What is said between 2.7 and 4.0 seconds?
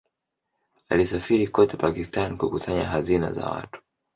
hazina za watu.